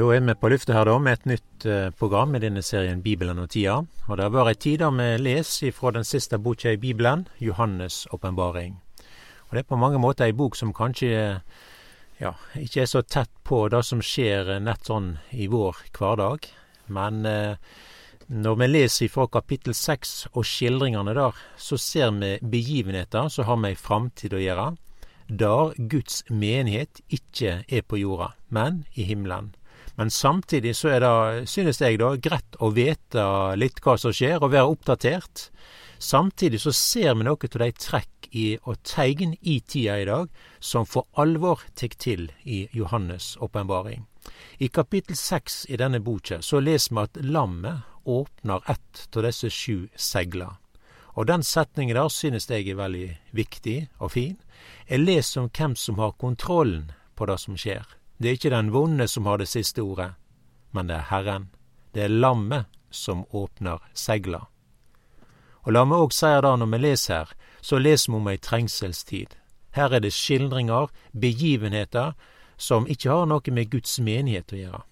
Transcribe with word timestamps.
Da 0.00 0.06
er 0.14 0.22
vi 0.24 0.32
på 0.32 0.48
lufta 0.48 0.72
her 0.72 0.88
da 0.88 0.94
med 0.96 1.18
et 1.18 1.26
nytt 1.28 1.64
eh, 1.68 1.90
program 1.92 2.32
i 2.32 2.38
denne 2.40 2.62
serien 2.64 3.02
Bibelen 3.04 3.36
og 3.42 3.50
tida. 3.52 3.82
Og 4.06 4.16
det 4.16 4.24
har 4.24 4.32
vært 4.32 4.54
ei 4.54 4.60
tid 4.64 4.78
der 4.80 4.94
vi 4.96 5.08
leser 5.20 5.74
fra 5.76 5.90
den 5.92 6.06
siste 6.08 6.38
boka 6.40 6.72
i 6.72 6.78
Bibelen, 6.80 7.26
Johannes' 7.36 8.06
åpenbaring. 8.08 8.78
Og 9.50 9.52
det 9.52 9.60
er 9.60 9.68
på 9.68 9.76
mange 9.76 10.00
måter 10.00 10.24
ei 10.24 10.32
bok 10.32 10.56
som 10.56 10.72
kanskje 10.72 11.10
ja, 12.16 12.32
ikke 12.56 12.86
er 12.86 12.88
så 12.88 13.04
tett 13.04 13.28
på 13.44 13.66
det 13.68 13.82
som 13.90 14.00
skjer 14.00 14.54
nett 14.64 14.88
sånn 14.88 15.18
i 15.36 15.50
vår 15.52 15.84
hverdag. 15.92 16.48
Men 16.88 17.20
eh, 17.28 17.60
når 18.32 18.56
vi 18.56 18.72
leser 18.72 19.12
fra 19.12 19.28
kapittel 19.28 19.76
seks 19.76 20.30
og 20.32 20.48
skildringene 20.48 21.12
der, 21.12 21.36
så 21.60 21.76
ser 21.76 22.16
vi 22.16 22.38
begivenheter 22.40 23.28
som 23.28 23.52
har 23.52 23.60
med 23.60 23.76
ei 23.76 23.84
framtid 23.84 24.32
å 24.32 24.40
gjøre, 24.40 24.70
der 25.28 25.76
Guds 25.92 26.22
menighet 26.32 27.04
ikke 27.12 27.58
er 27.68 27.84
på 27.84 28.00
jorda, 28.00 28.32
men 28.48 28.86
i 28.96 29.04
himmelen. 29.04 29.52
Men 30.00 30.10
samtidig 30.10 30.76
så 30.76 30.88
er 30.94 31.02
det, 31.04 31.48
synes 31.52 31.76
jeg 31.82 31.98
da, 32.00 32.14
greit 32.16 32.56
å 32.56 32.70
vite 32.72 33.24
litt 33.60 33.82
hva 33.84 33.98
som 34.00 34.14
skjer, 34.16 34.38
og 34.40 34.54
være 34.54 34.70
oppdatert. 34.72 35.50
Samtidig 36.00 36.62
så 36.62 36.72
ser 36.72 37.18
vi 37.18 37.26
noe 37.26 37.36
av 37.36 37.58
de 37.60 37.68
trekk 37.76 38.30
i, 38.30 38.46
og 38.64 38.80
tegn 38.80 39.34
i 39.42 39.58
tida 39.60 39.98
i 40.00 40.06
dag 40.08 40.32
som 40.56 40.88
for 40.88 41.04
alvor 41.20 41.66
tar 41.76 41.92
til 42.00 42.30
i 42.48 42.62
Johannes' 42.72 43.34
åpenbaring. 43.44 44.06
I 44.56 44.72
kapittel 44.72 45.20
seks 45.20 45.66
i 45.68 45.76
denne 45.76 46.00
boka 46.00 46.40
så 46.40 46.64
leser 46.64 46.96
vi 46.96 47.04
at 47.04 47.22
lammet 47.36 47.84
åpner 48.08 48.64
ett 48.72 49.04
av 49.12 49.28
disse 49.28 49.52
sju 49.52 49.90
segla. 50.00 50.54
Og 51.12 51.28
den 51.28 51.44
setningen 51.44 52.00
der 52.00 52.08
synes 52.08 52.48
jeg 52.48 52.72
er 52.72 52.80
veldig 52.80 53.08
viktig 53.36 53.78
og 53.98 54.16
fin. 54.16 54.40
Jeg 54.88 55.04
leser 55.04 55.44
om 55.44 55.52
hvem 55.52 55.76
som 55.76 56.00
har 56.00 56.16
kontrollen 56.16 56.94
på 57.20 57.28
det 57.28 57.42
som 57.44 57.60
skjer. 57.60 57.99
Det 58.20 58.28
er 58.28 58.36
ikke 58.36 58.52
den 58.52 58.72
vonde 58.72 59.08
som 59.08 59.24
har 59.26 59.38
det 59.40 59.48
siste 59.48 59.80
ordet, 59.80 60.10
men 60.76 60.88
det 60.90 60.96
er 60.98 61.08
Herren. 61.08 61.48
Det 61.94 62.02
er 62.04 62.12
lammet 62.12 62.66
som 62.90 63.24
åpner 63.30 63.80
segla. 63.96 64.42
Og 65.64 65.72
la 65.72 65.86
meg 65.88 66.04
òg 66.04 66.12
si 66.12 66.28
da 66.44 66.52
når 66.56 66.68
vi 66.74 66.80
leser 66.82 67.14
her, 67.14 67.32
så 67.64 67.80
leser 67.80 68.12
vi 68.12 68.18
om 68.18 68.28
ei 68.28 68.36
trengselstid. 68.36 69.32
Her 69.72 69.96
er 69.96 70.04
det 70.04 70.12
skildringer, 70.12 70.92
begivenheter, 71.12 72.12
som 72.56 72.88
ikke 72.92 73.08
har 73.08 73.26
noe 73.26 73.56
med 73.56 73.72
Guds 73.72 73.96
menighet 74.04 74.52
å 74.52 74.60
gjøre. 74.60 74.84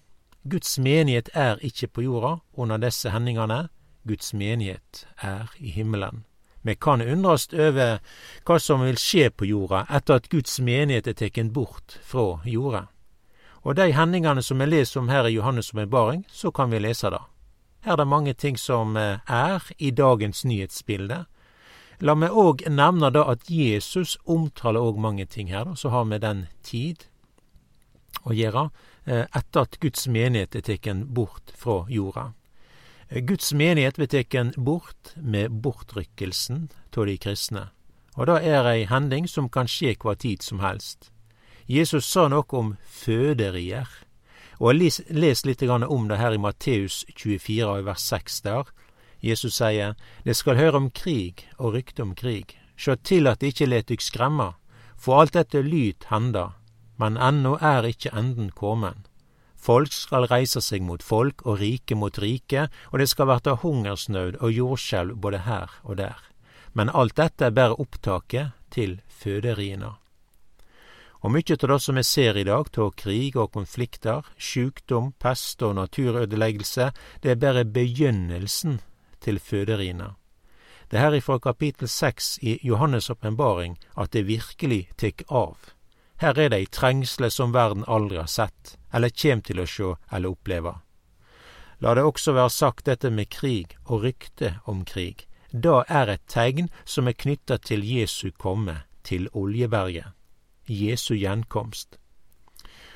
Guds 0.49 0.77
menighet 0.81 1.29
er 1.37 1.61
ikke 1.61 1.87
på 1.93 2.07
jorda 2.07 2.39
under 2.57 2.81
disse 2.81 3.13
hendingene. 3.13 3.67
Guds 4.07 4.33
menighet 4.33 5.05
er 5.21 5.53
i 5.59 5.69
himmelen. 5.69 6.23
Vi 6.65 6.75
kan 6.75 7.01
undres 7.01 7.45
over 7.53 7.99
hva 8.47 8.57
som 8.59 8.81
vil 8.81 8.97
skje 8.97 9.29
på 9.29 9.45
jorda 9.45 9.85
etter 9.85 10.17
at 10.17 10.29
Guds 10.33 10.57
menighet 10.59 11.07
er 11.07 11.19
tatt 11.19 11.53
bort 11.53 11.99
fra 12.01 12.39
jorda. 12.45 12.87
Og 13.69 13.75
de 13.77 13.91
hendingene 13.93 14.41
som 14.41 14.57
vi 14.57 14.65
leser 14.65 14.97
om 14.97 15.11
her 15.13 15.27
i 15.29 15.35
Johannes' 15.35 15.69
åpenbaring, 15.75 16.23
så 16.27 16.49
kan 16.51 16.71
vi 16.71 16.79
lese 16.81 17.11
det. 17.13 17.21
Her 17.85 17.93
er 17.93 17.97
det 17.97 18.07
mange 18.07 18.33
ting 18.33 18.57
som 18.57 18.97
eh, 18.97 19.19
er 19.27 19.61
i 19.77 19.91
dagens 19.91 20.41
nyhetsbilde. 20.45 21.25
La 22.01 22.15
meg 22.15 22.33
òg 22.33 22.63
nevne 22.65 23.11
da 23.13 23.27
at 23.29 23.45
Jesus 23.45 24.17
omtaler 24.25 24.81
òg 24.81 24.97
mange 24.97 25.27
ting 25.29 25.51
her, 25.53 25.67
da, 25.69 25.75
så 25.77 25.93
har 25.93 26.07
vi 26.09 26.17
den 26.17 26.47
tid 26.65 27.05
å 28.25 28.33
gjøre 28.33 28.65
eh, 29.05 29.27
etter 29.37 29.61
at 29.61 29.77
Guds 29.79 30.07
menighet 30.09 30.57
er 30.57 30.65
tatt 30.65 31.05
bort 31.05 31.53
fra 31.53 31.83
jorda. 31.93 32.31
Eh, 33.09 33.21
Guds 33.21 33.53
menighet 33.53 34.01
blir 34.01 34.09
tatt 34.09 34.57
bort 34.57 35.13
med 35.15 35.61
bortrykkelsen 35.61 36.71
av 36.97 37.05
de 37.05 37.17
kristne. 37.21 37.69
Og 38.17 38.25
det 38.25 38.41
er 38.49 38.65
ei 38.65 38.89
hending 38.89 39.29
som 39.29 39.45
kan 39.45 39.69
skje 39.69 39.93
hva 40.01 40.17
tid 40.17 40.41
som 40.41 40.65
helst. 40.65 41.11
Jesus 41.69 42.07
sa 42.09 42.23
noe 42.33 42.49
om 42.57 42.71
føderier. 42.81 43.85
Og 44.57 44.73
jeg 44.73 45.03
les 45.13 45.43
litt 45.45 45.61
om 45.69 46.07
det 46.09 46.17
her 46.17 46.33
i 46.33 46.41
Matteus 46.41 47.03
24 47.13 47.83
vers 47.85 48.05
6 48.09 48.41
der. 48.41 48.63
Jesus 49.21 49.59
sier, 49.61 49.93
Det 50.25 50.35
skal 50.35 50.57
høre 50.57 50.77
om 50.77 50.89
krig 50.89 51.45
og 51.59 51.75
rykte 51.75 52.01
om 52.01 52.15
krig. 52.15 52.57
Sjå 52.75 52.95
til 53.03 53.27
at 53.27 53.39
det 53.39 53.53
ikke 53.53 53.69
let 53.69 53.87
dykk 53.87 54.01
skremme, 54.01 54.53
for 54.97 55.21
alt 55.21 55.33
dette 55.33 55.61
lyt 55.61 56.09
henda, 56.09 56.55
men 56.97 57.17
ennå 57.17 57.59
er 57.61 57.85
ikke 57.85 58.15
enden 58.17 58.49
kommen. 58.49 59.05
Folk 59.55 59.93
skal 59.93 60.25
reise 60.25 60.61
seg 60.61 60.81
mot 60.81 61.03
folk 61.03 61.45
og 61.45 61.59
rike 61.59 61.95
mot 61.95 62.17
rike, 62.17 62.69
og 62.91 62.99
det 62.99 63.09
skal 63.11 63.27
verta 63.27 63.59
hungersnød 63.61 64.41
og 64.41 64.51
jordskjelv 64.51 65.21
både 65.21 65.45
her 65.45 65.69
og 65.83 65.97
der. 66.01 66.17
Men 66.73 66.89
alt 66.89 67.17
dette 67.19 67.45
er 67.45 67.53
bare 67.53 67.77
opptaket 67.77 68.55
til 68.71 69.01
føderiene. 69.09 69.99
Og 71.21 71.33
mykje 71.35 71.57
av 71.63 71.69
det 71.73 71.79
som 71.83 71.97
vi 71.99 72.03
ser 72.03 72.37
i 72.37 72.45
dag 72.47 72.69
av 72.77 72.91
krig 72.95 73.35
og 73.35 73.51
konflikter, 73.51 74.23
sjukdom, 74.37 75.11
pest 75.19 75.61
og 75.61 75.75
naturødeleggelse, 75.75 76.91
det 77.21 77.31
er 77.31 77.41
bare 77.41 77.65
begynnelsen 77.65 78.79
til 79.19 79.39
føderina. 79.39 80.15
Det 80.89 80.97
er 80.97 81.09
her 81.09 81.17
ifra 81.19 81.37
kapittel 81.39 81.87
seks 81.87 82.39
i 82.41 82.57
Johannes' 82.63 83.11
åpenbaring 83.11 83.77
at 83.95 84.11
det 84.11 84.27
virkelig 84.27 84.89
tek 84.97 85.23
av. 85.29 85.57
Her 86.19 86.39
er 86.39 86.49
det 86.49 86.57
ei 86.57 86.65
trengsle 86.65 87.29
som 87.31 87.53
verden 87.53 87.83
aldri 87.87 88.17
har 88.17 88.27
sett, 88.27 88.77
eller 88.93 89.09
kjem 89.13 89.41
til 89.41 89.59
å 89.59 89.67
sjå 89.67 89.95
eller 90.11 90.33
oppleve. 90.33 90.73
La 91.79 91.93
det 91.95 92.03
også 92.03 92.33
være 92.35 92.49
sagt 92.51 92.85
dette 92.85 93.11
med 93.11 93.29
krig 93.29 93.77
og 93.85 94.03
rykte 94.03 94.57
om 94.65 94.83
krig. 94.85 95.27
Da 95.51 95.83
er 95.87 96.09
et 96.11 96.25
tegn 96.27 96.67
som 96.85 97.07
er 97.07 97.15
knytta 97.15 97.57
til 97.57 97.85
Jesu 97.85 98.31
komme, 98.31 98.81
til 99.03 99.29
Oljeberget. 99.33 100.18
Jesu 100.69 101.15
gjenkomst. 101.15 101.97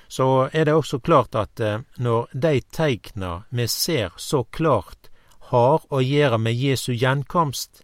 Så 0.08 0.50
er 0.54 0.66
det 0.66 0.74
også 0.74 1.00
klart 1.00 1.36
at 1.36 1.60
eh, 1.60 1.82
når 1.98 2.30
de 2.34 2.62
teikna 2.62 3.44
vi 3.50 3.68
ser 3.68 4.14
så 4.18 4.44
klart 4.44 5.10
har 5.50 5.82
å 5.90 6.02
gjøre 6.02 6.38
med 6.38 6.56
Jesu 6.58 6.94
gjenkomst, 6.94 7.84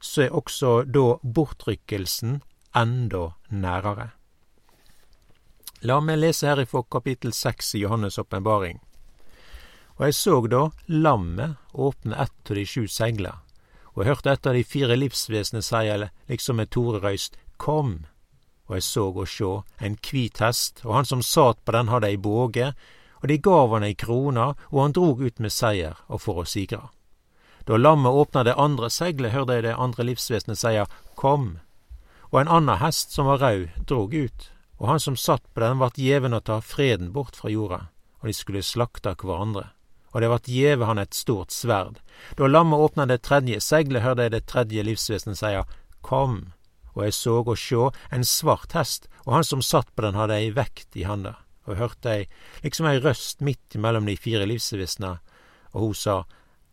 så 0.00 0.26
er 0.26 0.36
også 0.36 0.82
da 0.86 1.16
bortrykkelsen 1.22 2.40
enda 2.76 3.24
nærere. 3.50 4.10
La 5.84 6.00
meg 6.00 6.20
lese 6.20 6.48
her 6.48 6.62
ifra 6.62 6.82
kapittel 6.90 7.32
seks 7.36 7.74
i 7.74 7.82
Johannes' 7.84 8.18
åpenbaring. 8.20 8.78
Og 9.98 10.06
jeg 10.06 10.16
så 10.16 10.38
da 10.50 10.62
lammet 10.88 11.58
åpne 11.72 12.16
ett 12.22 12.50
av 12.50 12.58
de 12.58 12.64
sju 12.66 12.86
segler, 12.88 13.42
og 13.92 14.02
jeg 14.02 14.10
hørte 14.10 14.32
et 14.32 14.46
av 14.46 14.56
de 14.56 14.64
fire 14.66 14.96
livsvesenene 14.98 15.62
seie 15.62 16.10
liksom 16.28 16.58
med 16.58 16.72
tore 16.74 17.02
røyst, 17.04 17.38
Kom! 17.56 18.06
Og 18.68 18.76
jeg 18.78 18.86
så 18.86 19.06
og 19.10 19.28
sjå 19.28 19.52
en 19.84 19.96
kvit 19.96 20.40
hest, 20.40 20.82
og 20.84 20.94
han 20.94 21.08
som 21.08 21.22
sat 21.22 21.60
på 21.64 21.74
den 21.76 21.90
hadde 21.92 22.08
ei 22.08 22.16
båge, 22.16 22.72
og 23.20 23.28
de 23.28 23.38
gav 23.40 23.72
han 23.72 23.84
ei 23.84 23.94
krone, 23.96 24.52
og 24.72 24.80
han 24.80 24.92
drog 24.96 25.22
ut 25.24 25.40
med 25.40 25.52
seier 25.52 26.00
og 26.08 26.20
for 26.24 26.42
å 26.42 26.48
sigre. 26.48 26.88
Da 27.64 27.76
lammet 27.80 28.12
åpna 28.12 28.42
det 28.44 28.56
andre 28.60 28.90
seglet, 28.92 29.32
hørte 29.32 29.56
jeg 29.56 29.64
det 29.64 29.78
andre 29.80 30.04
livsvesenet 30.10 30.60
seie 30.60 30.84
Kom, 31.16 31.58
og 32.30 32.40
en 32.40 32.50
annen 32.50 32.80
hest 32.82 33.14
som 33.14 33.30
var 33.30 33.40
rød, 33.40 33.68
drog 33.88 34.14
ut, 34.14 34.50
og 34.80 34.88
han 34.88 35.00
som 35.00 35.16
satt 35.16 35.44
på 35.54 35.62
den 35.62 35.80
vart 35.80 36.00
gjeven 36.00 36.36
å 36.36 36.42
ta 36.44 36.58
freden 36.60 37.12
bort 37.14 37.36
fra 37.38 37.52
jorda, 37.52 37.86
og 38.20 38.28
de 38.28 38.34
skulle 38.36 38.64
slakta 38.64 39.14
hverandre. 39.16 39.70
Og 40.12 40.22
det 40.22 40.30
vart 40.30 40.48
gjeve 40.50 40.86
han 40.86 41.00
et 41.00 41.14
stort 41.14 41.50
sverd. 41.50 41.98
Da 42.38 42.46
lammet 42.46 42.78
åpna 42.78 43.06
det 43.06 43.22
tredje 43.26 43.60
seglet, 43.60 44.04
hørte 44.04 44.28
jeg 44.28 44.34
det 44.36 44.44
tredje 44.46 44.84
livsvesenet 44.86 45.40
seie 45.40 45.64
Kom, 46.04 46.52
og 46.94 47.04
jeg 47.06 47.16
så 47.16 47.40
og 47.42 47.58
sjå 47.58 47.88
en 48.14 48.24
svart 48.24 48.74
hest, 48.78 49.08
og 49.26 49.38
han 49.38 49.46
som 49.46 49.62
satt 49.62 49.90
på 49.94 50.04
den 50.06 50.18
hadde 50.18 50.38
ei 50.38 50.52
vekt 50.54 50.96
i 50.96 51.06
handa, 51.08 51.36
og 51.66 51.78
hørte 51.80 52.12
ei, 52.12 52.24
liksom 52.62 52.88
ei 52.88 53.00
røst 53.02 53.42
midt 53.44 53.76
imellom 53.76 54.06
de 54.08 54.16
fire 54.16 54.46
livsvisna, 54.46 55.18
og 55.72 55.88
hun 55.88 55.98
sa, 55.98 56.22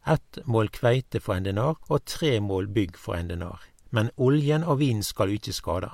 ett 0.05 0.39
mål 0.45 0.71
kveite 0.73 1.21
for 1.21 1.37
en 1.37 1.45
denar 1.45 1.77
og 1.89 2.05
tre 2.09 2.39
mål 2.41 2.69
bygg 2.73 2.97
for 2.97 3.17
en 3.17 3.29
denar, 3.29 3.61
men 3.89 4.13
oljen 4.17 4.63
og 4.63 4.79
vinen 4.81 5.05
skal 5.05 5.33
ikke 5.33 5.53
skade. 5.53 5.91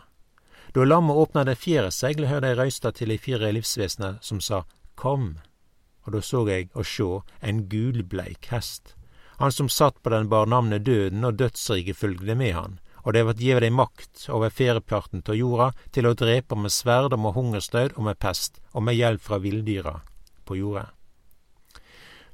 Da 0.76 0.84
lammet 0.84 1.16
åpna 1.16 1.44
det 1.48 1.58
fjerde 1.60 1.92
seglet, 1.96 2.30
hørte 2.30 2.52
jeg 2.52 2.60
røysta 2.60 2.92
til 2.92 3.12
de 3.12 3.18
fire 3.18 3.52
livsvesna 3.56 4.18
som 4.22 4.42
sa, 4.44 4.64
Kom, 4.98 5.38
og 6.06 6.14
da 6.16 6.22
så 6.24 6.42
jeg 6.48 6.72
og 6.74 6.88
sjå 6.88 7.10
en 7.42 7.68
gulbleik 7.70 8.50
hest. 8.52 8.96
Han 9.38 9.54
som 9.54 9.70
satt 9.70 10.02
på 10.02 10.10
den 10.10 10.30
bar 10.30 10.48
navnet 10.50 10.86
Døden, 10.86 11.24
og 11.24 11.38
dødsriket 11.38 11.98
følgde 11.98 12.36
med 12.36 12.54
han 12.58 12.80
og 13.08 13.14
det 13.16 13.24
vart 13.24 13.40
gjeve 13.40 13.62
dei 13.64 13.70
makt 13.72 14.26
over 14.36 14.52
fjerdeparten 14.52 15.22
av 15.32 15.38
jorda 15.40 15.70
til 15.96 16.10
å 16.10 16.16
drepe 16.20 16.58
med 16.60 16.74
sverd 16.76 17.14
og 17.16 17.22
med 17.24 17.38
hungersnød 17.38 17.94
og 17.96 18.04
med 18.04 18.20
pest 18.20 18.60
og 18.74 18.84
med 18.84 18.98
hjelp 18.98 19.24
fra 19.24 19.40
villdyra 19.40 19.94
på 20.44 20.58
jorda. 20.60 20.90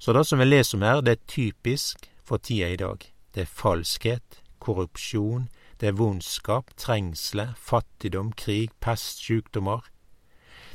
Så 0.02 0.18
det 0.18 0.26
som 0.26 0.42
vi 0.42 0.48
leser 0.50 0.80
om 0.80 0.88
her, 0.88 1.04
det 1.06 1.12
er 1.14 1.28
typisk 1.30 2.10
for 2.26 2.42
tida 2.42 2.72
i 2.74 2.80
dag. 2.82 3.06
Det 3.38 3.46
er 3.46 3.54
falskhet, 3.62 4.42
korrupsjon, 4.58 5.46
det 5.78 5.92
er 5.92 6.00
vondskap, 6.00 6.74
trengsle, 6.76 7.52
fattigdom, 7.56 8.34
krig, 8.34 8.74
pest, 8.82 9.22
sjukdommer. 9.22 9.86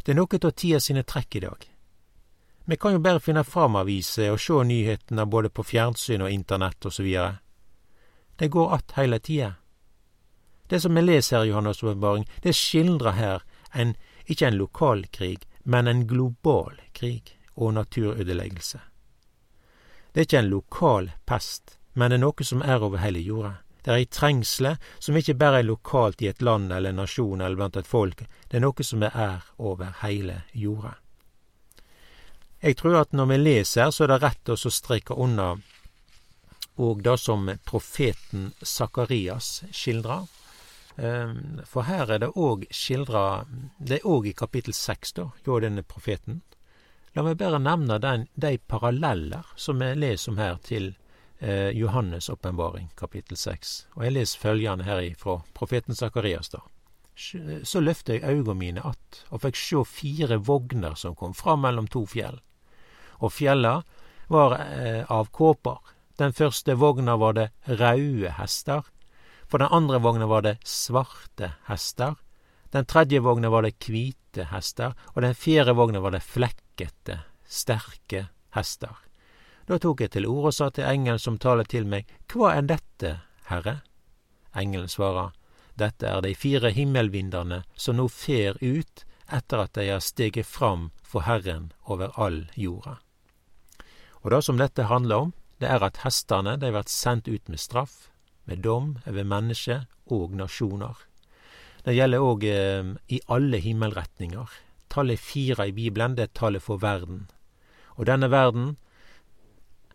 Det 0.06 0.14
er 0.14 0.20
noe 0.20 0.38
av 0.38 0.54
tida 0.54 0.78
sine 0.78 1.02
trekk 1.02 1.40
i 1.40 1.44
dag. 1.48 1.68
Vi 2.70 2.76
kan 2.76 2.94
jo 2.94 3.02
bare 3.02 3.20
finne 3.24 3.42
fram 3.42 3.76
aviser 3.80 4.30
og 4.30 4.38
sjå 4.38 4.62
nyhetene 4.62 5.26
både 5.26 5.50
på 5.50 5.66
fjernsyn 5.66 6.22
og 6.22 6.30
internett 6.30 6.86
videre. 6.98 7.38
Det 8.38 8.48
går 8.48 8.74
att 8.74 8.92
heile 8.92 9.18
tida. 9.18 9.54
Det 10.68 10.80
som 10.80 10.94
vi 10.94 11.02
leser 11.02 11.38
her 11.38 11.44
i 11.44 11.52
Johannes' 11.52 11.84
åpenbaring, 11.84 12.28
det 12.42 12.56
skildrer 12.56 13.16
her 13.16 13.42
en, 13.72 13.96
ikke 14.26 14.46
en 14.46 14.60
lokal 14.60 15.06
krig, 15.06 15.46
men 15.62 15.86
en 15.88 16.06
global 16.06 16.80
krig. 16.92 17.34
og 17.58 17.74
naturødeleggelse. 17.74 18.80
Det 20.12 20.20
er 20.20 20.26
ikke 20.26 20.38
en 20.38 20.50
lokal 20.50 21.10
pest, 21.26 21.78
men 21.94 22.10
det 22.10 22.18
er 22.18 22.22
noe 22.22 22.44
som 22.46 22.62
er 22.62 22.84
over 22.86 23.02
hele 23.02 23.18
jorda. 23.18 23.56
Det 23.82 23.92
er 23.92 23.98
ei 24.02 24.06
trengsle 24.06 24.76
som 24.98 25.16
ikke 25.18 25.34
bare 25.38 25.62
er 25.62 25.66
lokalt 25.66 26.22
i 26.22 26.28
et 26.30 26.42
land 26.42 26.72
eller 26.72 26.94
en 26.94 27.00
nasjon 27.02 27.40
eller 27.40 27.56
blant 27.58 27.76
et 27.76 27.86
folk, 27.86 28.24
det 28.48 28.58
er 28.58 28.62
noe 28.62 28.86
som 28.86 29.02
er 29.08 29.46
over 29.58 29.94
hele 30.02 30.42
jorda. 30.52 30.94
Jeg 32.62 32.76
tror 32.78 33.00
at 33.00 33.12
når 33.12 33.26
vi 33.32 33.36
leser, 33.38 33.90
så 33.90 34.04
er 34.04 34.12
det 34.12 34.22
rett 34.22 34.50
å 34.50 34.56
streke 34.58 35.14
unna 35.14 35.52
og 36.78 37.02
det 37.02 37.16
som 37.18 37.46
profeten 37.66 38.52
Sakarias 38.62 39.64
skildrer. 39.74 40.26
Ehm, 40.98 41.60
for 41.64 41.86
her 41.86 42.10
er 42.10 42.18
det 42.18 42.32
òg 42.34 42.64
skildra 42.74 43.44
Det 43.78 44.00
er 44.00 44.06
òg 44.06 44.26
i 44.26 44.34
kapittel 44.34 44.74
seks, 44.74 45.12
da, 45.14 45.30
hjå 45.46 45.60
denne 45.62 45.82
profeten. 45.86 46.42
La 47.14 47.22
meg 47.22 47.38
bare 47.38 47.60
nevne 47.62 47.98
den, 48.02 48.26
de 48.34 48.58
paralleller 48.58 49.46
som 49.56 49.78
vi 49.78 49.92
leser 49.94 50.32
om 50.32 50.38
her 50.38 50.58
til 50.62 50.90
eh, 51.38 51.70
Johannes' 51.74 52.30
åpenbaring, 52.30 52.90
kapittel 52.96 53.36
seks. 53.36 53.86
Og 53.94 54.04
jeg 54.04 54.16
leser 54.16 54.42
følgende 54.42 54.84
her 54.84 55.02
fra 55.18 55.38
profeten 55.54 55.94
Sakarias, 55.94 56.50
da. 56.50 56.60
Så 57.18 57.80
løfta 57.82 58.14
jeg 58.14 58.22
auga 58.22 58.54
mine 58.54 58.80
att 58.80 59.24
og 59.34 59.40
fikk 59.42 59.56
sjå 59.58 59.80
fire 59.84 60.36
vogner 60.38 60.94
som 60.94 61.16
kom 61.18 61.34
fram 61.34 61.64
mellom 61.66 61.88
to 61.90 62.04
fjell. 62.06 62.38
Og 63.18 63.32
fjella 63.32 63.82
var 64.28 64.54
eh, 64.60 65.02
av 65.10 65.26
kåper. 65.34 65.78
Den 66.18 66.32
første 66.32 66.74
vogna 66.78 67.16
var 67.16 67.34
det 67.34 67.48
raude 67.66 68.30
hester, 68.38 68.86
for 69.48 69.58
den 69.58 69.72
andre 69.72 69.98
vogna 69.98 70.28
var 70.28 70.44
det 70.44 70.58
svarte 70.64 71.52
hester. 71.68 72.14
Den 72.70 72.84
tredje 72.84 73.20
vogna 73.24 73.50
var 73.50 73.64
det 73.64 73.78
hvite 73.80 74.48
hester, 74.52 74.94
og 75.14 75.22
den 75.24 75.34
fjerde 75.34 75.74
vogna 75.74 76.00
var 76.04 76.12
det 76.12 76.22
flekkete, 76.22 77.22
sterke 77.48 78.28
hester. 78.54 78.96
Da 79.68 79.78
tok 79.80 80.00
jeg 80.04 80.12
til 80.12 80.28
orde 80.28 80.52
og 80.52 80.56
sa 80.56 80.70
til 80.70 80.88
engelen 80.88 81.20
som 81.20 81.40
taler 81.40 81.64
til 81.64 81.88
meg, 81.88 82.08
Hva 82.28 82.54
er 82.56 82.68
dette, 82.68 83.20
Herre? 83.48 83.80
Engelen 84.56 84.88
svarer, 84.88 85.32
Dette 85.78 86.08
er 86.10 86.22
de 86.24 86.34
fire 86.34 86.72
himmelvindene 86.74 87.62
som 87.78 87.96
nå 87.96 88.08
fer 88.10 88.56
ut 88.60 89.04
etter 89.30 89.60
at 89.62 89.76
de 89.76 89.84
har 89.92 90.02
steget 90.02 90.46
fram 90.46 90.88
for 91.06 91.22
Herren 91.28 91.70
over 91.86 92.10
all 92.16 92.46
jorda. 92.56 92.96
Og 94.24 94.32
det 94.34 94.42
som 94.44 94.58
dette 94.58 94.88
handler 94.90 95.28
om, 95.28 95.34
det 95.60 95.68
er 95.70 95.84
at 95.84 96.02
hestene 96.02 96.56
de 96.58 96.72
vært 96.74 96.90
sendt 96.90 97.28
ut 97.28 97.48
med 97.48 97.60
straff, 97.62 98.08
med 98.48 98.64
dom 98.64 98.96
over 99.06 99.24
mennesker 99.28 99.84
og 100.14 100.34
nasjoner. 100.36 100.96
Det 101.84 101.94
gjelder 101.94 102.24
òg 102.24 102.44
eh, 102.48 102.90
i 103.14 103.20
alle 103.32 103.60
himmelretninger. 103.62 104.56
Tallet 104.88 105.20
fire 105.20 105.68
i 105.68 105.72
Bibelen, 105.76 106.16
det 106.16 106.26
er 106.26 106.34
tallet 106.34 106.64
for 106.64 106.80
verden. 106.82 107.26
Og 107.96 108.08
denne 108.08 108.30
verden 108.32 108.76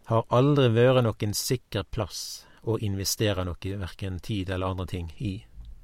har 0.10 0.28
aldri 0.30 0.70
vært 0.76 1.04
noen 1.06 1.34
sikker 1.38 1.88
plass 1.92 2.46
å 2.64 2.78
investere 2.80 3.44
noe, 3.48 3.78
verken 3.80 4.20
tid 4.24 4.50
eller 4.50 4.74
andre 4.74 4.88
ting, 4.88 5.12
i. 5.18 5.42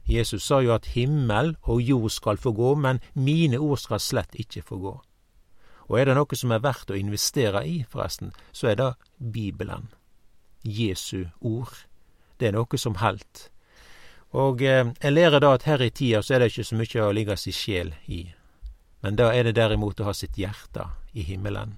Jesus 0.10 0.48
sa 0.48 0.62
jo 0.66 0.74
at 0.74 0.89
himmel 0.95 1.54
og 1.69 1.83
jord 1.86 2.10
skal 2.12 2.39
få 2.42 2.54
gå, 2.57 2.74
men 2.75 3.01
mine 3.13 3.60
ord 3.62 3.80
skal 3.80 4.01
slett 4.01 4.33
ikke 4.39 4.63
få 4.66 4.80
gå. 4.81 4.95
Og 5.89 6.00
er 6.00 6.10
det 6.10 6.16
noe 6.18 6.38
som 6.38 6.54
er 6.54 6.63
verdt 6.63 6.92
å 6.94 6.98
investere 6.98 7.62
i, 7.66 7.83
forresten, 7.89 8.33
så 8.51 8.71
er 8.71 8.80
det 8.80 8.89
Bibelen. 9.18 9.89
Jesu 10.63 11.30
ord 11.39 11.74
det 12.39 12.50
er 12.50 12.56
noe 12.56 12.77
som 12.80 12.95
helt. 13.03 13.50
Og 14.38 14.62
eh, 14.62 14.86
jeg 15.01 15.13
lærer 15.13 15.41
da 15.41 15.53
at 15.56 15.65
her 15.65 15.81
i 15.81 15.89
tida 15.89 16.21
så 16.21 16.36
er 16.36 16.44
det 16.44 16.51
ikke 16.53 16.68
så 16.68 16.77
mye 16.77 17.03
å 17.06 17.13
ligge 17.15 17.38
si 17.39 17.53
sjel 17.56 17.94
i, 18.07 18.24
men 19.01 19.18
da 19.18 19.31
er 19.33 19.47
det 19.47 19.57
derimot 19.57 20.00
å 20.00 20.09
ha 20.09 20.13
sitt 20.13 20.38
hjerte 20.38 20.86
i 21.13 21.25
himmelen. 21.25 21.77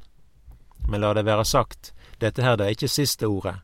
Men 0.88 1.02
la 1.02 1.14
det 1.14 1.26
være 1.26 1.46
sagt, 1.46 1.94
dette 2.20 2.44
her 2.44 2.58
det 2.58 2.68
er 2.68 2.76
ikke 2.76 2.92
siste 2.92 3.30
ordet. 3.30 3.62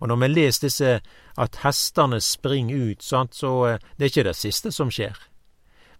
Og 0.00 0.08
når 0.10 0.20
vi 0.22 0.28
leser 0.28 0.66
disse 0.66 0.92
at 1.40 1.60
hestene 1.62 2.20
springer 2.20 2.90
ut, 2.90 3.02
sant, 3.02 3.34
så 3.34 3.52
eh, 3.68 3.82
det 3.96 4.06
er 4.06 4.12
ikke 4.12 4.28
det 4.30 4.36
siste 4.38 4.72
som 4.72 4.92
skjer. 4.92 5.18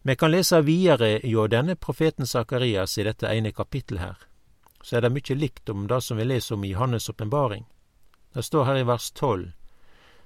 Vi 0.05 0.17
kan 0.21 0.31
lese 0.31 0.61
videre 0.61 1.17
hjå 1.25 1.47
denne 1.49 1.79
profeten 1.81 2.29
Sakarias 2.29 2.99
i 2.99 3.07
dette 3.07 3.31
ene 3.31 3.55
kapittelet 3.57 4.03
her. 4.03 4.17
Så 4.85 4.99
er 4.99 5.07
det 5.07 5.15
mye 5.15 5.37
likt 5.39 5.71
om 5.73 5.87
det 5.89 6.03
som 6.05 6.21
vi 6.21 6.27
leser 6.29 6.59
om 6.59 6.65
i 6.65 6.75
Johannes' 6.75 7.09
åpenbaring. 7.11 7.65
Det 8.35 8.43
står 8.45 8.65
her 8.69 8.83
i 8.83 8.85
vers 8.85 9.11
tolv 9.17 9.55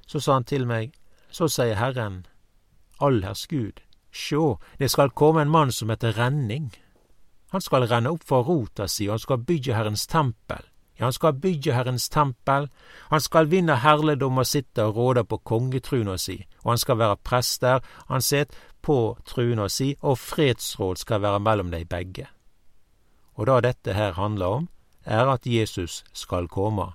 så 0.08 0.20
sa 0.20 0.38
han 0.38 0.48
til 0.48 0.64
meg, 0.66 0.96
så 1.30 1.48
sier 1.52 1.76
Herren, 1.76 2.22
allherrs 3.00 3.46
Gud, 3.46 3.82
sjå, 4.10 4.56
det 4.80 4.90
skal 4.90 5.12
komme 5.12 5.44
en 5.44 5.52
mann 5.52 5.72
som 5.72 5.92
heter 5.92 6.16
Renning. 6.16 6.72
Han 7.52 7.64
skal 7.64 7.86
renne 7.88 8.10
opp 8.12 8.24
for 8.28 8.44
rota 8.44 8.88
si, 8.88 9.06
og 9.08 9.18
han 9.18 9.24
skal 9.24 9.44
bygge 9.44 9.76
Herrens 9.76 10.06
tempel. 10.08 10.64
Ja, 10.98 11.04
han 11.06 11.12
skal 11.12 11.36
bygge 11.38 11.76
Herrens 11.76 12.08
tempel, 12.08 12.66
han 13.10 13.20
skal 13.20 13.50
vinne 13.52 13.76
herligdom 13.78 14.40
og 14.42 14.48
sitte 14.50 14.88
og 14.88 14.96
råde 14.96 15.22
på 15.24 15.38
kongetruna 15.46 16.16
si, 16.18 16.40
og 16.64 16.72
han 16.72 16.82
skal 16.82 16.98
være 16.98 17.20
prest 17.22 17.60
der, 17.62 17.84
han 18.08 18.22
set 18.22 18.56
på 18.82 19.18
truna 19.26 19.68
si, 19.68 19.94
og 20.02 20.18
fredsråd 20.18 20.98
skal 20.98 21.22
være 21.22 21.40
mellom 21.40 21.70
dei 21.70 21.84
begge. 21.84 22.26
Og 23.38 23.46
det 23.46 23.62
dette 23.64 23.94
her 23.94 24.12
handler 24.18 24.46
om, 24.46 24.68
er 25.04 25.30
at 25.30 25.46
Jesus 25.46 26.04
skal 26.12 26.48
komme. 26.48 26.92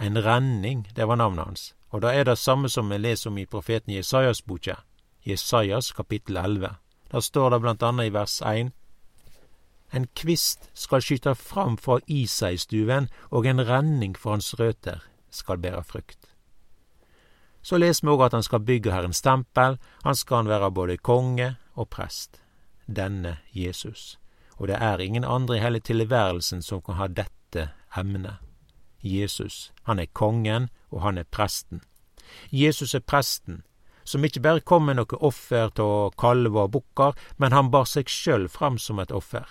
En 0.00 0.24
renning, 0.24 0.86
det 0.96 1.08
var 1.08 1.16
navnet 1.16 1.44
hans. 1.44 1.75
Og 1.90 2.02
det 2.02 2.14
er 2.14 2.24
det 2.24 2.38
samme 2.38 2.68
som 2.68 2.90
vi 2.90 2.98
leser 2.98 3.30
om 3.30 3.38
i 3.38 3.46
profeten 3.46 3.94
Jesajas 3.94 4.42
boka, 4.42 4.74
Jesajas 5.26 5.92
kapittel 5.92 6.36
11. 6.36 6.74
Der 7.12 7.20
står 7.20 7.50
det 7.50 7.60
blant 7.60 7.82
annet 7.82 8.10
i 8.10 8.12
vers 8.14 8.40
1 8.42 8.72
En 9.94 10.06
kvist 10.16 10.70
skal 10.74 11.02
skyte 11.02 11.34
fram 11.34 11.76
fra 11.78 12.00
Isaistuven, 12.06 13.08
og 13.30 13.46
en 13.46 13.68
renning 13.68 14.16
for 14.18 14.30
hans 14.30 14.54
røter 14.58 15.04
skal 15.30 15.58
bære 15.58 15.84
frukt. 15.84 16.18
Så 17.62 17.78
leser 17.78 18.06
vi 18.06 18.12
òg 18.14 18.24
at 18.26 18.34
han 18.34 18.42
skal 18.42 18.62
bygge 18.66 18.92
Herrens 18.92 19.22
tempel, 19.22 19.78
han 20.04 20.14
skal 20.14 20.46
være 20.46 20.70
både 20.70 20.96
konge 20.96 21.56
og 21.74 21.88
prest. 21.88 22.42
Denne 22.86 23.38
Jesus. 23.52 24.18
Og 24.56 24.68
det 24.68 24.76
er 24.80 24.98
ingen 24.98 25.24
andre 25.24 25.56
i 25.56 25.60
hele 25.60 25.80
tilværelsen 25.80 26.62
som 26.62 26.82
kan 26.82 26.94
ha 26.94 27.06
dette 27.06 27.70
emnet. 27.96 28.45
Jesus. 29.00 29.72
Han 29.82 29.98
er 29.98 30.12
kongen, 30.12 30.68
og 30.90 31.02
han 31.02 31.18
er 31.18 31.24
presten. 31.30 31.82
Jesus 32.50 32.94
er 32.94 33.00
presten, 33.00 33.62
som 34.04 34.24
ikke 34.24 34.40
bare 34.40 34.60
kom 34.60 34.86
med 34.86 34.98
noe 34.98 35.20
offer 35.20 35.70
til 35.74 36.10
kalver 36.18 36.66
og 36.66 36.72
bukker, 36.74 37.14
men 37.36 37.52
han 37.52 37.70
bar 37.70 37.86
seg 37.90 38.10
sjøl 38.10 38.48
fram 38.48 38.78
som 38.78 38.98
et 39.02 39.12
offer. 39.12 39.46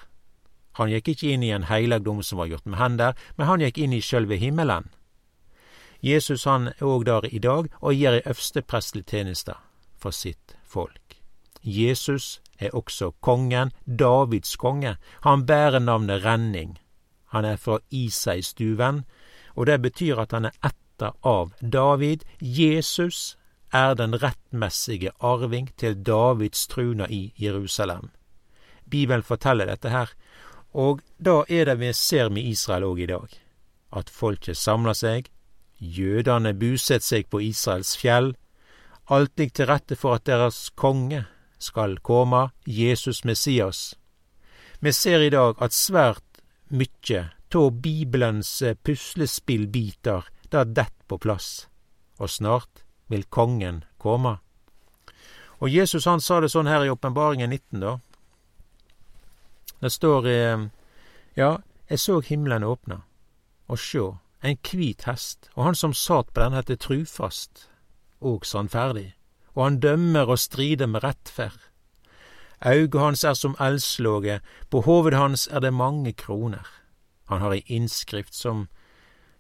Han 0.76 0.92
gikk 0.92 1.14
ikke 1.14 1.32
inn 1.32 1.44
i 1.44 1.54
en 1.56 1.70
heilagdom 1.70 2.22
som 2.24 2.40
var 2.42 2.52
gjort 2.52 2.66
med 2.68 2.80
hender, 2.80 3.16
men 3.38 3.48
han 3.48 3.64
gikk 3.64 3.80
inn 3.80 3.96
i 3.96 4.04
sjølve 4.04 4.40
himmelen. 4.40 4.90
Jesus 6.04 6.44
han 6.44 6.68
er 6.76 6.84
òg 6.84 7.06
der 7.08 7.28
i 7.32 7.40
dag 7.40 7.70
og 7.80 7.94
gir 7.96 8.12
ei 8.12 8.20
øvste 8.20 8.30
øversteprestelig 8.30 9.06
tjeneste 9.06 9.56
for 9.98 10.12
sitt 10.12 10.56
folk. 10.64 11.16
Jesus 11.64 12.42
er 12.60 12.76
også 12.76 13.12
kongen, 13.22 13.72
Davids 13.86 14.56
konge. 14.56 14.98
Han 15.24 15.46
bærer 15.46 15.80
navnet 15.80 16.26
Renning. 16.26 16.78
Han 17.34 17.46
er 17.46 17.56
fra 17.56 17.80
Isai-stuven, 17.92 19.06
og 19.56 19.66
det 19.66 19.82
betyr 19.82 20.20
at 20.22 20.36
han 20.36 20.50
er 20.50 20.58
etter 20.64 21.16
av 21.24 21.54
David. 21.62 22.24
Jesus 22.40 23.38
er 23.74 23.96
den 23.96 24.16
rettmessige 24.22 25.12
arving 25.20 25.72
til 25.78 25.96
Davids 25.96 26.68
truna 26.68 27.08
i 27.10 27.34
Jerusalem. 27.40 28.12
Bibelen 28.90 29.24
forteller 29.24 29.66
dette 29.66 29.90
her, 29.90 30.12
og 30.74 31.02
da 31.18 31.44
er 31.50 31.66
det 31.66 31.80
vi 31.80 31.94
ser 31.94 32.30
med 32.30 32.44
Israel 32.44 32.84
òg 32.84 33.00
i 33.04 33.12
dag. 33.12 33.30
At 33.96 34.10
folket 34.10 34.58
samler 34.58 34.94
seg, 34.94 35.30
jødene 35.80 36.54
buset 36.54 37.04
seg 37.04 37.30
på 37.32 37.42
Israels 37.42 37.96
fjell, 37.98 38.36
alt 39.08 39.32
ligger 39.38 39.56
til 39.56 39.70
rette 39.70 39.96
for 39.96 40.18
at 40.18 40.26
deres 40.26 40.70
konge 40.76 41.26
skal 41.60 41.98
komme, 42.00 42.50
Jesus 42.66 43.24
Messias. 43.26 43.96
Vi 44.80 44.92
ser 44.92 45.20
i 45.20 45.30
dag 45.30 45.56
at 45.62 45.74
svært 45.74 46.42
mykje 46.70 47.30
tå 47.56 47.70
Bibelens 47.70 48.62
eh, 48.62 48.76
puslespillbiter 48.76 50.26
da 50.50 50.64
dett 50.68 51.08
på 51.08 51.16
plass, 51.18 51.70
og 52.20 52.28
snart 52.30 52.84
vil 53.08 53.24
kongen 53.32 53.86
komme. 53.98 54.34
Og 55.64 55.72
Jesus 55.72 56.04
han 56.04 56.20
sa 56.20 56.42
det 56.44 56.52
sånn 56.52 56.68
her 56.68 56.84
i 56.84 56.92
Åpenbaringen 56.92 57.56
19, 57.56 57.80
da. 57.80 57.94
Det 59.80 59.94
står 59.96 60.28
eh, 60.34 60.68
Ja, 61.40 61.50
jeg 61.88 62.04
så 62.04 62.20
himmelen 62.28 62.68
åpna, 62.68 63.06
og 63.72 63.80
sjå, 63.80 64.18
en 64.44 64.60
kvit 64.60 65.08
hest, 65.08 65.48
og 65.56 65.70
han 65.70 65.80
som 65.80 65.96
sat 65.96 66.36
på 66.36 66.44
den, 66.44 66.60
heter 66.60 66.76
trufast 66.76 67.70
og 68.20 68.44
sannferdig, 68.44 69.14
og 69.56 69.70
han 69.70 69.80
dømmer 69.80 70.28
og 70.28 70.44
strider 70.44 70.92
med 70.92 71.08
rettferd. 71.08 71.70
Auget 72.60 73.00
hans 73.00 73.24
er 73.24 73.40
som 73.40 73.56
eldslåge, 73.64 74.42
på 74.68 74.84
hovedet 74.84 75.24
hans 75.24 75.48
er 75.48 75.64
det 75.64 75.72
mange 75.72 76.12
kroner. 76.12 76.68
Han 77.26 77.42
har 77.42 77.54
ei 77.54 77.64
innskrift 77.66 78.34
som, 78.34 78.68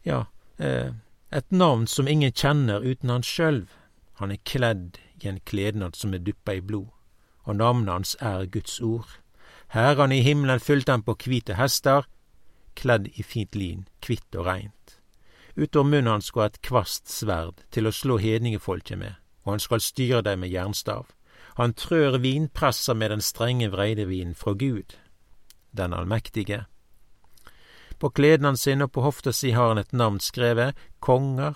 ja, 0.03 0.25
eh, 0.57 0.93
et 1.31 1.51
navn 1.51 1.87
som 1.87 2.07
ingen 2.07 2.31
kjenner 2.31 2.79
uten 2.81 3.09
han 3.09 3.23
sjølv. 3.23 3.67
Han 4.13 4.31
er 4.31 4.43
kledd 4.45 4.97
i 5.21 5.27
en 5.27 5.39
klednad 5.39 5.95
som 5.95 6.13
er 6.13 6.23
duppa 6.23 6.53
i 6.55 6.61
blod, 6.61 6.89
og 7.43 7.55
navnet 7.55 7.91
hans 7.91 8.15
er 8.21 8.45
Guds 8.45 8.79
ord. 8.81 9.19
Herrene 9.67 10.17
i 10.17 10.21
himmelen 10.21 10.59
fulgte 10.59 10.91
han 10.91 11.03
på 11.03 11.17
kvite 11.19 11.57
hester, 11.59 12.05
kledd 12.75 13.09
i 13.15 13.23
fint 13.23 13.55
lin, 13.55 13.87
kvitt 14.01 14.35
og 14.35 14.45
reint. 14.45 14.99
Utover 15.55 15.89
munnen 15.89 16.11
hans 16.11 16.31
går 16.31 16.45
et 16.45 16.61
kvast 16.61 17.11
sverd 17.11 17.63
til 17.71 17.87
å 17.87 17.93
slå 17.95 18.17
hedningefolket 18.19 18.99
med, 18.99 19.15
og 19.43 19.55
han 19.55 19.63
skal 19.63 19.83
styre 19.83 20.21
dem 20.25 20.43
med 20.43 20.51
jernstav. 20.51 21.07
Han 21.55 21.73
trør 21.73 22.17
vinpresser 22.19 22.95
med 22.95 23.11
den 23.11 23.23
strenge 23.23 23.69
vreidevinen 23.71 24.35
fra 24.35 24.53
Gud, 24.53 24.97
den 25.71 25.93
allmektige. 25.93 26.65
På 27.99 28.09
kledene 28.09 28.57
sine 28.57 28.87
og 28.87 28.91
på 28.91 29.05
hofta 29.05 29.31
si 29.33 29.51
har 29.55 29.71
han 29.71 29.81
et 29.81 29.93
navn 29.93 30.19
skrevet, 30.19 30.75
Konger 30.99 31.55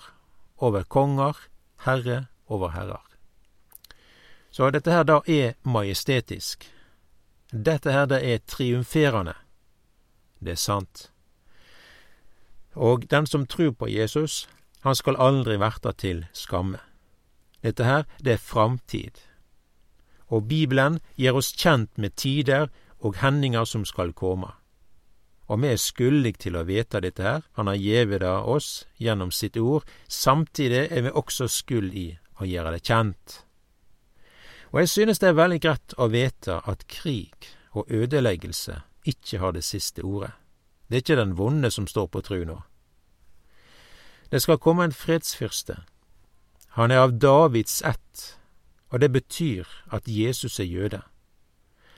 over 0.60 0.82
konger, 0.82 1.36
Herre 1.84 2.26
over 2.46 2.68
herrer. 2.68 3.06
Så 4.50 4.70
dette 4.70 4.90
her 4.90 5.04
da 5.04 5.20
er 5.26 5.54
majestetisk. 5.62 6.66
Dette 7.52 7.92
her 7.92 8.06
det 8.06 8.20
er 8.24 8.42
triumferende. 8.46 9.34
Det 10.40 10.52
er 10.52 10.60
sant. 10.60 11.10
Og 12.74 13.10
den 13.10 13.26
som 13.26 13.46
tror 13.46 13.70
på 13.70 13.88
Jesus, 13.88 14.48
han 14.80 14.94
skal 14.94 15.16
aldri 15.16 15.56
verta 15.58 15.92
til 15.92 16.26
skamme. 16.32 16.78
Dette 17.62 17.84
her, 17.84 18.04
det 18.18 18.32
er 18.32 18.44
framtid. 18.44 19.20
Og 20.28 20.48
Bibelen 20.48 21.00
gir 21.16 21.36
oss 21.36 21.52
kjent 21.52 21.98
med 21.98 22.16
tider 22.16 22.70
og 23.00 23.18
hendinger 23.20 23.64
som 23.64 23.84
skal 23.84 24.12
komme. 24.12 24.52
Og 25.50 25.58
vi 25.62 25.72
er 25.72 25.80
skuldig 25.82 26.36
til 26.44 26.54
å 26.54 26.62
vite 26.68 27.00
dette 27.02 27.24
her, 27.26 27.42
han 27.58 27.66
har 27.66 27.78
gjeve 27.78 28.20
det 28.22 28.30
oss 28.30 28.84
gjennom 29.02 29.32
sitt 29.34 29.56
ord, 29.58 29.82
samtidig 30.06 30.86
er 30.86 31.08
vi 31.08 31.10
også 31.10 31.48
skyld 31.50 31.94
i 31.98 32.08
å 32.38 32.46
gjøre 32.46 32.76
det 32.76 32.84
kjent. 32.86 33.40
Og 34.70 34.84
jeg 34.84 34.92
synes 34.92 35.18
det 35.18 35.32
er 35.32 35.40
veldig 35.40 35.58
greit 35.64 35.94
å 35.98 36.06
vite 36.12 36.60
at 36.70 36.86
krig 36.86 37.50
og 37.74 37.90
ødeleggelse 37.90 38.78
ikke 39.10 39.40
har 39.42 39.56
det 39.56 39.64
siste 39.66 40.04
ordet. 40.06 40.30
Det 40.86 40.96
er 40.96 41.02
ikke 41.04 41.18
den 41.18 41.36
vonde 41.38 41.70
som 41.70 41.86
står 41.90 42.06
på 42.14 42.22
tru 42.22 42.44
nå. 42.46 42.60
Det 44.30 44.42
skal 44.42 44.60
komme 44.62 44.86
en 44.86 44.94
fredsfyrste. 44.94 45.80
Han 46.78 46.94
er 46.94 47.02
av 47.02 47.16
Davids 47.18 47.82
ett, 47.82 48.38
og 48.90 49.02
det 49.02 49.10
betyr 49.10 49.66
at 49.90 50.06
Jesus 50.06 50.60
er 50.60 50.70
jøde. 50.70 51.02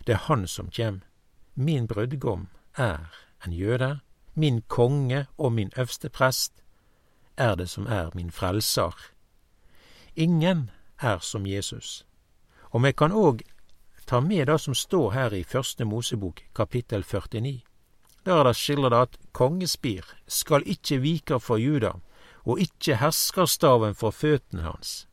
Det 0.06 0.16
er 0.16 0.24
han 0.28 0.46
som 0.48 0.70
kjem. 0.72 1.02
Min 1.54 1.86
brudgom 1.86 2.48
er 2.80 3.12
en 3.46 3.52
jøde, 3.52 4.00
min 4.34 4.62
konge 4.68 5.26
og 5.38 5.52
min 5.52 5.72
øvste 5.78 6.08
prest 6.08 6.52
er 7.36 7.54
det 7.54 7.68
som 7.70 7.86
er 7.86 8.10
min 8.14 8.30
frelser. 8.30 8.96
Ingen 10.16 10.70
er 11.00 11.18
som 11.18 11.46
Jesus. 11.46 12.06
Og 12.70 12.82
vi 12.82 12.92
kan 12.92 13.12
òg 13.12 13.42
ta 14.06 14.20
med 14.20 14.46
det 14.46 14.60
som 14.60 14.74
står 14.74 15.10
her 15.10 15.32
i 15.32 15.42
Første 15.42 15.84
Mosebok 15.84 16.42
kapittel 16.54 17.04
49. 17.04 17.62
Der 18.24 18.34
er 18.34 18.44
det 18.44 18.56
skildret 18.56 18.92
at 18.92 19.16
kongespir 19.32 20.06
skal 20.28 20.62
ikkje 20.66 21.00
vike 21.00 21.40
for 21.40 21.56
Juda, 21.56 21.92
og 22.44 22.60
ikkje 22.60 22.96
herskarstaven 22.96 23.94
for 23.94 24.10
føtene 24.10 24.62
hans, 24.62 25.08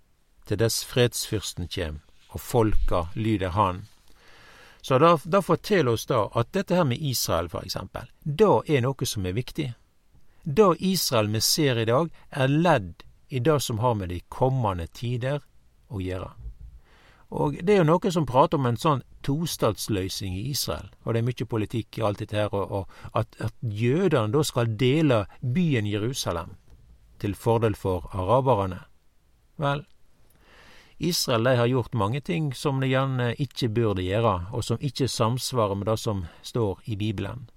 til 0.46 0.60
dess 0.60 0.86
fredsfyrsten 0.86 1.68
kjem, 1.68 2.02
og 2.30 2.40
folka 2.40 3.04
lyder 3.16 3.50
han. 3.50 3.88
Så 4.82 4.98
da, 5.00 5.18
da 5.24 5.42
forteller 5.42 5.92
oss 5.92 6.06
da 6.08 6.26
at 6.40 6.52
dette 6.56 6.76
her 6.76 6.88
med 6.88 7.02
Israel, 7.02 7.50
for 7.50 7.66
eksempel, 7.66 8.08
da 8.24 8.62
er 8.66 8.84
noe 8.86 9.06
som 9.06 9.26
er 9.28 9.36
viktig. 9.36 9.68
Da 10.44 10.72
Israel 10.80 11.28
vi 11.34 11.42
ser 11.44 11.80
i 11.80 11.86
dag, 11.90 12.12
er 12.30 12.48
ledd 12.48 13.04
i 13.30 13.40
det 13.40 13.60
som 13.62 13.80
har 13.80 13.94
med 14.00 14.10
de 14.10 14.22
kommende 14.30 14.88
tider 14.88 15.44
å 15.90 16.00
gjøre. 16.02 16.32
Og 17.30 17.60
det 17.62 17.76
er 17.76 17.84
jo 17.84 17.90
noen 17.92 18.14
som 18.14 18.26
prater 18.26 18.58
om 18.58 18.66
en 18.66 18.80
sånn 18.80 19.04
tostatsløsning 19.26 20.38
i 20.40 20.48
Israel, 20.50 20.88
og 21.04 21.14
det 21.14 21.22
er 21.22 21.28
mye 21.28 21.50
politikk 21.52 22.00
i 22.00 22.06
alt 22.08 22.24
dette 22.24 22.40
her, 22.40 22.56
og, 22.56 22.72
og 22.72 23.20
at, 23.20 23.36
at 23.44 23.54
jødene 23.62 24.34
da 24.34 24.42
skal 24.48 24.72
dele 24.80 25.26
byen 25.44 25.86
Jerusalem 25.86 26.56
til 27.22 27.36
fordel 27.36 27.76
for 27.78 28.08
araberne. 28.16 28.80
Vel, 29.60 29.84
Israel 31.00 31.44
de 31.44 31.56
har 31.56 31.68
gjort 31.68 31.94
mange 31.94 32.22
ting 32.22 32.54
som 32.56 32.80
de 32.80 32.88
gjerne 32.88 33.34
ikke 33.40 33.70
burde 33.70 34.04
gjøre, 34.04 34.50
og 34.52 34.64
som 34.64 34.78
ikke 34.82 35.08
samsvarer 35.08 35.76
med 35.76 35.88
det 35.88 36.00
som 36.00 36.26
står 36.44 36.82
i 36.86 36.96
Bibelen. 36.96 37.50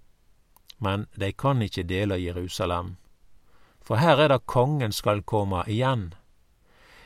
Men 0.78 1.06
de 1.18 1.32
kan 1.32 1.62
ikke 1.62 1.82
dele 1.82 2.22
Jerusalem, 2.22 2.96
for 3.82 3.96
her 3.96 4.16
er 4.16 4.28
det 4.28 4.46
kongen 4.46 4.92
skal 4.92 5.22
komme 5.22 5.64
igjen 5.66 6.12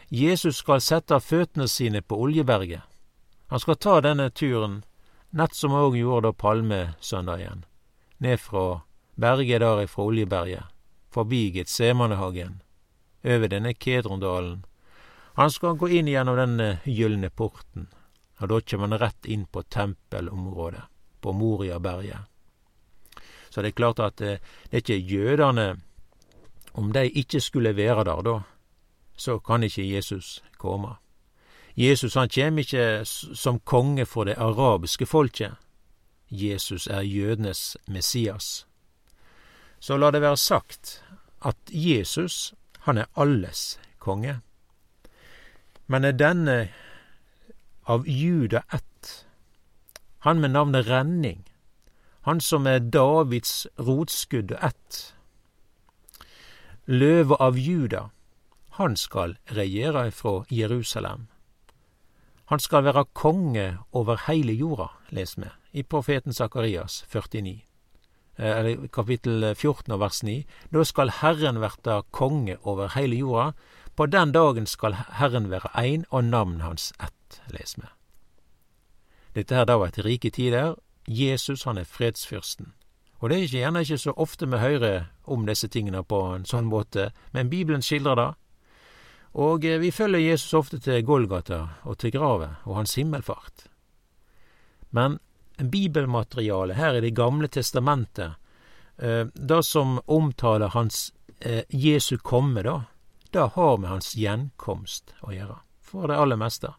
Jesus 0.09 0.61
skal 0.63 0.81
sette 0.81 1.19
føttene 1.21 1.67
sine 1.69 2.03
på 2.03 2.17
Oljeberget. 2.23 2.83
Han 3.51 3.61
skal 3.61 3.77
ta 3.77 4.01
denne 4.01 4.31
turen, 4.31 4.85
nett 5.31 5.55
som 5.55 5.75
han 5.75 5.89
òg 5.89 5.97
gjorde 5.99 6.29
da 6.29 6.33
palmesøndagen, 6.33 7.65
ned 8.19 8.39
fra 8.39 8.83
berget 9.19 9.61
der 9.61 9.83
ifra 9.83 10.07
Oljeberget, 10.07 10.63
forbi 11.11 11.51
Getsemanehagen, 11.51 12.63
over 13.25 13.49
denne 13.49 13.75
Kedrondalen. 13.75 14.65
Han 15.37 15.51
skal 15.51 15.77
gå 15.77 15.89
inn 15.89 16.09
gjennom 16.09 16.37
den 16.37 16.61
gylne 16.85 17.31
porten, 17.31 17.91
og 18.41 18.49
da 18.49 18.61
kommer 18.61 18.89
han 18.89 19.01
rett 19.01 19.27
inn 19.29 19.45
på 19.47 19.63
tempelområdet, 19.63 20.83
på 21.21 21.33
Moriaberget. 21.33 22.25
Så 23.51 23.63
det 23.63 23.75
er 23.75 23.81
klart 23.81 24.01
at 24.01 24.17
det, 24.17 24.39
det 24.71 24.79
er 24.79 24.85
ikke 24.85 24.97
jødene, 24.97 25.67
om 26.73 26.93
de 26.93 27.09
ikke 27.09 27.41
skulle 27.41 27.77
være 27.77 28.05
der 28.05 28.23
da, 28.25 28.39
så 29.17 29.39
kan 29.39 29.63
ikke 29.63 29.85
Jesus 29.85 30.43
komme. 30.59 30.97
Jesus 31.77 32.15
han 32.15 32.29
kjem 32.33 32.59
ikke 32.59 33.05
som 33.05 33.61
konge 33.61 34.07
for 34.07 34.25
det 34.25 34.39
arabiske 34.41 35.07
folket. 35.07 35.57
Jesus 36.31 36.87
er 36.87 37.01
jødenes 37.01 37.77
Messias. 37.87 38.67
Så 39.81 39.97
la 39.97 40.11
det 40.11 40.23
være 40.25 40.37
sagt 40.37 41.03
at 41.45 41.57
Jesus, 41.69 42.55
han 42.81 42.99
er 42.99 43.13
alles 43.17 43.79
konge. 43.99 44.41
Men 45.87 46.05
er 46.05 46.17
denne 46.19 46.57
av 47.87 48.09
Juda 48.09 48.65
ett, 48.75 49.27
han 50.27 50.41
med 50.41 50.51
navnet 50.51 50.89
Renning, 50.89 51.45
han 52.27 52.41
som 52.41 52.67
er 52.67 52.83
Davids 52.83 53.67
rotskudd 53.79 54.57
og 54.57 54.65
ett, 54.67 54.99
løve 56.87 57.39
av 57.39 57.59
Juda, 57.59 58.09
han 58.81 58.97
skal 58.97 59.37
regjere 59.55 60.11
fra 60.13 60.43
Jerusalem. 60.51 61.29
Han 62.47 62.61
skal 62.63 62.85
være 62.87 63.07
konge 63.15 63.79
over 63.93 64.21
heile 64.27 64.55
jorda, 64.55 64.91
les 65.11 65.35
vi 65.39 65.49
i 65.77 65.83
profeten 65.83 66.33
Sakarias 66.33 67.05
49, 67.09 67.65
eh, 68.39 68.59
eller 68.59 68.87
kapittel 68.89 69.55
14 69.55 69.93
og 69.93 70.01
vers 70.01 70.23
9. 70.23 70.45
Da 70.73 70.85
skal 70.85 71.11
Herren 71.21 71.61
verte 71.61 72.03
konge 72.11 72.57
over 72.63 72.89
heile 72.95 73.17
jorda. 73.17 73.53
På 73.97 74.07
den 74.07 74.33
dagen 74.33 74.67
skal 74.67 74.95
Herren 74.95 75.51
være 75.51 75.71
ein, 75.75 76.05
og 76.11 76.25
navnet 76.25 76.63
hans 76.63 76.93
ett, 77.01 77.41
les 77.49 77.77
med. 77.79 77.89
Dette 79.35 79.55
her 79.55 79.65
da 79.65 79.77
var 79.81 79.93
et 79.93 80.05
rike 80.05 80.31
tider. 80.31 80.75
Jesus, 81.09 81.65
han 81.65 81.79
er 81.79 81.85
fredsfyrsten. 81.85 82.73
Og 83.19 83.31
det 83.31 83.37
er 83.37 83.43
ikke, 83.43 83.59
gjerne 83.59 83.81
ikke 83.81 83.99
så 83.99 84.13
ofte 84.17 84.49
vi 84.49 84.59
hører 84.61 85.07
om 85.25 85.47
disse 85.47 85.69
tingene 85.69 86.03
på 86.05 86.21
en 86.35 86.45
sånn 86.45 86.69
måte, 86.69 87.11
men 87.33 87.49
Bibelen 87.49 87.83
skildrer 87.83 88.21
det. 88.21 88.31
Og 89.37 89.65
eh, 89.65 89.81
vi 89.81 89.91
følger 89.93 90.21
Jesus 90.21 90.55
ofte 90.55 90.81
til 90.81 91.05
Golgata 91.05 91.63
og 91.85 91.99
til 92.01 92.13
graven 92.13 92.57
og 92.65 92.77
hans 92.77 92.95
himmelfart. 92.97 93.67
Men 94.91 95.19
bibelmaterialet 95.57 96.77
her 96.77 96.95
i 96.95 97.01
Det 97.01 97.15
gamle 97.17 97.49
testamentet, 97.49 98.37
eh, 98.99 99.25
det 99.33 99.65
som 99.65 100.01
omtaler 100.07 100.69
hans 100.69 101.13
eh, 101.41 101.65
Jesu 101.69 102.17
komme, 102.19 102.63
da, 102.63 102.83
det 103.33 103.53
har 103.57 103.79
med 103.79 103.91
hans 103.91 104.15
gjenkomst 104.17 105.15
å 105.23 105.33
gjøre, 105.35 105.59
for 105.81 106.11
det 106.11 106.19
aller 106.19 106.41
meste. 106.41 106.73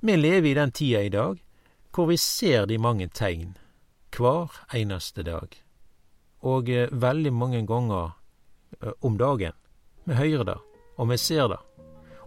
Vi 0.00 0.16
lever 0.16 0.50
i 0.50 0.56
den 0.56 0.72
tida 0.72 1.02
i 1.02 1.12
dag 1.12 1.40
hvor 1.90 2.06
vi 2.06 2.16
ser 2.16 2.68
de 2.70 2.78
mange 2.78 3.08
tegn 3.08 3.56
hver 4.14 4.54
eneste 4.74 5.24
dag, 5.26 5.52
og 6.40 6.70
veldig 6.70 7.32
mange 7.34 7.64
ganger 7.66 8.16
om 9.00 9.18
dagen. 9.18 9.54
Vi 10.04 10.16
hører 10.16 10.44
det 10.44 10.58
og 11.00 11.08
vi 11.08 11.18
ser 11.18 11.48
det. 11.48 11.60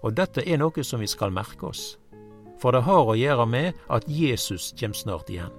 Og 0.03 0.15
dette 0.17 0.43
er 0.43 0.59
noe 0.59 0.83
som 0.83 1.01
vi 1.03 1.07
skal 1.07 1.31
merke 1.31 1.69
oss, 1.69 1.93
for 2.59 2.73
det 2.73 2.83
har 2.87 3.05
å 3.07 3.17
gjøre 3.17 3.45
med 3.47 3.85
at 3.93 4.07
Jesus 4.09 4.71
kommer 4.79 4.97
snart 4.97 5.29
igjen. 5.31 5.53